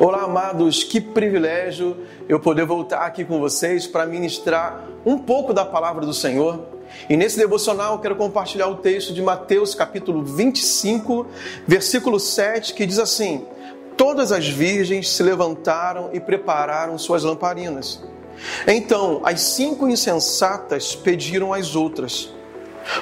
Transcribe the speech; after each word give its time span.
Olá, 0.00 0.22
amados, 0.22 0.84
que 0.84 1.00
privilégio 1.00 1.96
eu 2.28 2.38
poder 2.38 2.64
voltar 2.64 3.00
aqui 3.00 3.24
com 3.24 3.40
vocês 3.40 3.86
para 3.86 4.06
ministrar 4.06 4.84
um 5.04 5.18
pouco 5.18 5.52
da 5.52 5.64
palavra 5.64 6.06
do 6.06 6.14
Senhor. 6.14 6.66
E 7.10 7.16
nesse 7.16 7.36
devocional 7.36 7.98
quero 7.98 8.14
compartilhar 8.14 8.68
o 8.68 8.76
texto 8.76 9.12
de 9.12 9.20
Mateus, 9.20 9.74
capítulo 9.74 10.22
25, 10.22 11.26
versículo 11.66 12.20
7, 12.20 12.74
que 12.74 12.86
diz 12.86 12.98
assim: 12.98 13.44
Todas 13.96 14.30
as 14.30 14.48
virgens 14.48 15.10
se 15.10 15.22
levantaram 15.22 16.10
e 16.12 16.20
prepararam 16.20 16.96
suas 16.96 17.24
lamparinas. 17.24 18.00
Então, 18.66 19.20
as 19.24 19.40
cinco 19.40 19.88
insensatas 19.88 20.94
pediram 20.94 21.52
às 21.52 21.74
outras: 21.74 22.32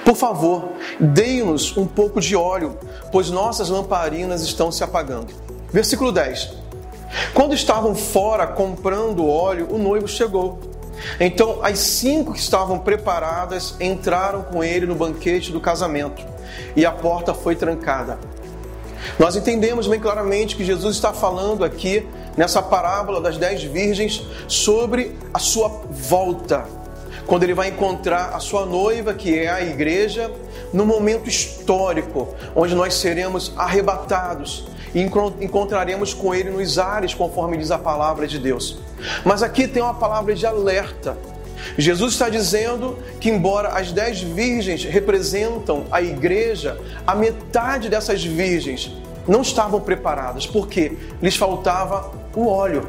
Por 0.05 0.17
favor, 0.17 0.71
deem-nos 0.99 1.77
um 1.77 1.87
pouco 1.87 2.21
de 2.21 2.35
óleo, 2.35 2.79
pois 3.13 3.31
nossas 3.31 3.69
lamparinas 3.69 4.43
estão 4.43 4.73
se 4.73 4.83
apagando. 4.83 5.33
Versículo 5.73 6.13
10. 6.13 6.51
Quando 7.35 7.55
estavam 7.55 7.95
fora 7.95 8.47
comprando 8.47 9.29
óleo, 9.29 9.69
o 9.71 9.79
noivo 9.79 10.09
chegou. 10.09 10.59
Então 11.21 11.61
as 11.63 11.79
cinco 11.79 12.33
que 12.33 12.39
estavam 12.39 12.79
preparadas 12.79 13.77
entraram 13.81 14.43
com 14.43 14.65
ele 14.65 14.87
no 14.87 14.95
banquete 14.95 15.53
do 15.53 15.61
casamento 15.61 16.25
e 16.75 16.85
a 16.85 16.91
porta 16.91 17.35
foi 17.35 17.55
trancada. 17.55 18.19
Nós 19.19 19.37
entendemos 19.37 19.87
bem 19.87 20.01
claramente 20.01 20.57
que 20.57 20.65
Jesus 20.65 20.97
está 20.97 21.13
falando 21.13 21.65
aqui 21.65 22.07
nessa 22.37 22.61
parábola 22.61 23.21
das 23.21 23.39
dez 23.39 23.63
virgens 23.63 24.23
sobre 24.49 25.17
a 25.33 25.39
sua 25.39 25.69
volta, 25.91 26.67
quando 27.27 27.43
ele 27.43 27.55
vai 27.55 27.69
encontrar 27.69 28.35
a 28.35 28.39
sua 28.39 28.65
noiva, 28.65 29.13
que 29.13 29.39
é 29.39 29.51
a 29.51 29.61
igreja, 29.63 30.31
no 30.73 30.87
momento 30.87 31.29
histórico 31.29 32.35
onde 32.55 32.75
nós 32.75 32.95
seremos 32.95 33.53
arrebatados 33.57 34.69
e 34.95 35.01
encontraremos 35.01 36.15
com 36.15 36.35
ele 36.35 36.51
nos 36.51 36.79
ares, 36.79 37.13
conforme 37.13 37.57
diz 37.57 37.71
a 37.71 37.79
palavra 37.79 38.27
de 38.27 38.39
Deus. 38.39 38.79
Mas 39.25 39.43
aqui 39.43 39.67
tem 39.69 39.83
uma 39.83 39.95
palavra 39.95 40.35
de 40.35 40.47
alerta. 40.47 41.19
Jesus 41.77 42.13
está 42.13 42.29
dizendo 42.29 42.97
que, 43.21 43.29
embora 43.29 43.71
as 43.71 43.91
dez 43.91 44.21
virgens 44.21 44.85
representam 44.85 45.85
a 45.91 46.01
igreja, 46.01 46.81
a 47.07 47.15
metade 47.15 47.89
dessas 47.89 48.25
virgens 48.25 48.93
não 49.27 49.43
estavam 49.43 49.81
preparadas, 49.81 50.47
porque 50.47 50.97
lhes 51.21 51.37
faltava 51.37 52.13
o 52.35 52.47
óleo. 52.47 52.89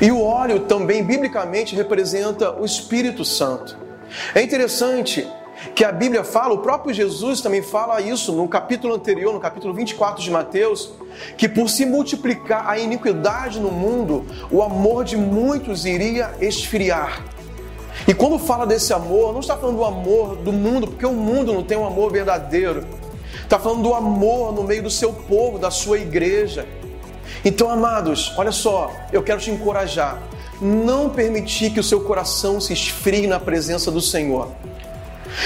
E 0.00 0.10
o 0.10 0.22
óleo 0.22 0.60
também, 0.60 1.02
biblicamente, 1.02 1.74
representa 1.74 2.52
o 2.58 2.64
Espírito 2.64 3.24
Santo. 3.24 3.76
É 4.34 4.42
interessante 4.42 5.26
que 5.74 5.84
a 5.84 5.92
Bíblia 5.92 6.24
fala, 6.24 6.54
o 6.54 6.58
próprio 6.58 6.94
Jesus 6.94 7.40
também 7.40 7.62
fala 7.62 8.00
isso 8.00 8.32
no 8.32 8.48
capítulo 8.48 8.94
anterior, 8.94 9.32
no 9.32 9.40
capítulo 9.40 9.74
24 9.74 10.22
de 10.22 10.30
Mateus, 10.30 10.92
que 11.36 11.48
por 11.48 11.68
se 11.68 11.84
multiplicar 11.84 12.68
a 12.68 12.78
iniquidade 12.78 13.60
no 13.60 13.70
mundo, 13.70 14.24
o 14.50 14.62
amor 14.62 15.04
de 15.04 15.16
muitos 15.16 15.84
iria 15.84 16.34
esfriar. 16.40 17.24
E 18.08 18.14
quando 18.14 18.38
fala 18.38 18.66
desse 18.66 18.92
amor, 18.92 19.32
não 19.32 19.40
está 19.40 19.56
falando 19.56 19.76
do 19.76 19.84
amor 19.84 20.36
do 20.36 20.52
mundo, 20.52 20.86
porque 20.86 21.04
o 21.04 21.12
mundo 21.12 21.52
não 21.52 21.62
tem 21.62 21.76
um 21.76 21.86
amor 21.86 22.10
verdadeiro. 22.10 22.86
Está 23.42 23.58
falando 23.58 23.82
do 23.82 23.94
amor 23.94 24.54
no 24.54 24.62
meio 24.62 24.82
do 24.82 24.90
seu 24.90 25.12
povo, 25.12 25.58
da 25.58 25.70
sua 25.70 25.98
igreja. 25.98 26.66
Então, 27.44 27.70
amados, 27.70 28.32
olha 28.36 28.52
só, 28.52 28.92
eu 29.12 29.22
quero 29.22 29.40
te 29.40 29.50
encorajar. 29.50 30.20
Não 30.60 31.08
permitir 31.08 31.70
que 31.70 31.80
o 31.80 31.84
seu 31.84 32.02
coração 32.02 32.60
se 32.60 32.72
esfrie 32.72 33.26
na 33.26 33.40
presença 33.40 33.90
do 33.90 34.00
Senhor. 34.00 34.48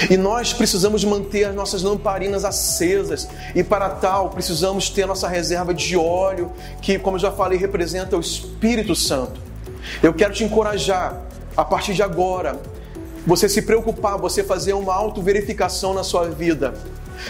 E 0.09 0.17
nós 0.17 0.51
precisamos 0.51 1.03
manter 1.03 1.45
as 1.45 1.55
nossas 1.55 1.83
lamparinas 1.83 2.43
acesas, 2.43 3.27
e 3.53 3.63
para 3.63 3.89
tal 3.89 4.29
precisamos 4.29 4.89
ter 4.89 5.05
nossa 5.05 5.27
reserva 5.27 5.73
de 5.73 5.95
óleo, 5.95 6.51
que, 6.81 6.97
como 6.99 7.15
eu 7.15 7.21
já 7.21 7.31
falei, 7.31 7.57
representa 7.57 8.17
o 8.17 8.19
Espírito 8.19 8.95
Santo. 8.95 9.39
Eu 10.01 10.13
quero 10.13 10.33
te 10.33 10.43
encorajar, 10.43 11.21
a 11.55 11.63
partir 11.63 11.93
de 11.93 12.03
agora, 12.03 12.59
você 13.25 13.47
se 13.47 13.61
preocupar, 13.61 14.17
você 14.17 14.43
fazer 14.43 14.73
uma 14.73 14.93
auto-verificação 14.93 15.93
na 15.93 16.03
sua 16.03 16.27
vida. 16.29 16.73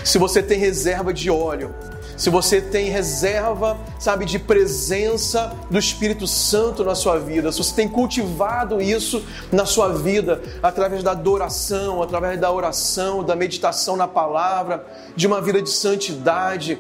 Se 0.04 0.18
você 0.18 0.42
tem 0.42 0.58
reserva 0.58 1.14
de 1.14 1.30
óleo, 1.30 1.74
se 2.18 2.30
você 2.30 2.62
tem 2.62 2.90
reserva, 2.90 3.78
sabe, 4.00 4.26
de 4.26 4.40
presença 4.40 5.54
do 5.70 5.78
Espírito 5.78 6.26
Santo 6.26 6.84
na 6.84 6.96
sua 6.96 7.20
vida, 7.20 7.52
se 7.52 7.58
você 7.58 7.76
tem 7.76 7.88
cultivado 7.88 8.82
isso 8.82 9.24
na 9.52 9.66
sua 9.66 9.90
vida 9.90 10.42
através 10.64 11.04
da 11.04 11.12
adoração, 11.12 12.02
através 12.02 12.40
da 12.40 12.52
oração, 12.52 13.24
da 13.24 13.36
meditação 13.36 13.98
na 13.98 14.08
palavra, 14.08 14.86
de 15.16 15.28
uma 15.28 15.42
vida 15.42 15.62
de 15.62 15.70
santidade, 15.70 16.80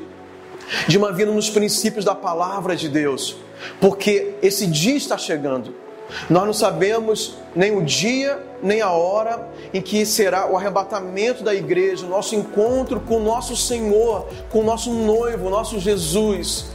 de 0.87 0.97
uma 0.97 1.11
vida 1.11 1.31
nos 1.31 1.49
princípios 1.49 2.05
da 2.05 2.15
palavra 2.15 2.75
de 2.75 2.89
Deus, 2.89 3.37
porque 3.79 4.35
esse 4.41 4.65
dia 4.67 4.95
está 4.95 5.17
chegando. 5.17 5.84
Nós 6.29 6.45
não 6.45 6.53
sabemos 6.53 7.37
nem 7.55 7.75
o 7.75 7.83
dia, 7.83 8.41
nem 8.61 8.81
a 8.81 8.91
hora 8.91 9.47
em 9.73 9.81
que 9.81 10.05
será 10.05 10.49
o 10.49 10.57
arrebatamento 10.57 11.43
da 11.43 11.53
igreja, 11.53 12.05
o 12.05 12.09
nosso 12.09 12.35
encontro 12.35 12.99
com 12.99 13.17
o 13.17 13.23
nosso 13.23 13.55
Senhor, 13.55 14.27
com 14.49 14.59
o 14.59 14.63
nosso 14.63 14.93
noivo, 14.93 15.47
o 15.47 15.49
nosso 15.49 15.79
Jesus. 15.79 16.67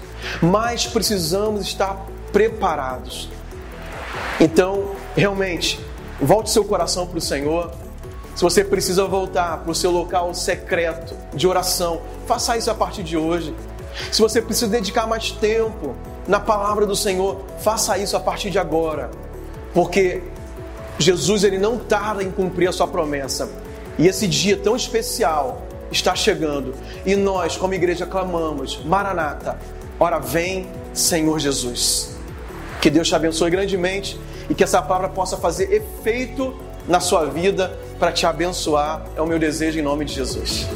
Mas 0.42 0.86
precisamos 0.86 1.62
estar 1.62 2.06
preparados. 2.32 3.28
Então, 4.38 4.92
realmente, 5.16 5.80
volte 6.20 6.50
seu 6.50 6.64
coração 6.64 7.06
para 7.06 7.18
o 7.18 7.20
Senhor. 7.20 7.70
Se 8.34 8.42
você 8.42 8.64
precisa 8.64 9.04
voltar 9.06 9.58
para 9.58 9.70
o 9.70 9.74
seu 9.74 9.90
local 9.90 10.32
secreto 10.34 11.14
de 11.34 11.46
oração, 11.46 12.00
faça 12.26 12.56
isso 12.56 12.70
a 12.70 12.74
partir 12.74 13.02
de 13.02 13.16
hoje. 13.16 13.54
Se 14.10 14.22
você 14.22 14.40
precisa 14.40 14.68
dedicar 14.68 15.06
mais 15.06 15.30
tempo 15.30 15.94
na 16.30 16.38
palavra 16.38 16.86
do 16.86 16.94
Senhor, 16.94 17.40
faça 17.58 17.98
isso 17.98 18.16
a 18.16 18.20
partir 18.20 18.50
de 18.50 18.58
agora. 18.58 19.10
Porque 19.74 20.22
Jesus 20.96 21.42
ele 21.42 21.58
não 21.58 21.76
tarda 21.76 22.22
em 22.22 22.30
cumprir 22.30 22.68
a 22.68 22.72
sua 22.72 22.86
promessa. 22.86 23.50
E 23.98 24.06
esse 24.06 24.28
dia 24.28 24.56
tão 24.56 24.76
especial 24.76 25.62
está 25.90 26.14
chegando. 26.14 26.72
E 27.04 27.16
nós, 27.16 27.56
como 27.56 27.74
igreja, 27.74 28.06
clamamos: 28.06 28.80
Maranata, 28.84 29.58
ora 29.98 30.20
vem, 30.20 30.68
Senhor 30.94 31.40
Jesus. 31.40 32.16
Que 32.80 32.90
Deus 32.90 33.08
te 33.08 33.14
abençoe 33.16 33.50
grandemente 33.50 34.16
e 34.48 34.54
que 34.54 34.62
essa 34.62 34.80
palavra 34.80 35.08
possa 35.08 35.36
fazer 35.36 35.72
efeito 35.72 36.54
na 36.86 37.00
sua 37.00 37.24
vida 37.24 37.76
para 37.98 38.12
te 38.12 38.24
abençoar. 38.24 39.04
É 39.16 39.20
o 39.20 39.26
meu 39.26 39.38
desejo 39.40 39.80
em 39.80 39.82
nome 39.82 40.04
de 40.04 40.14
Jesus. 40.14 40.68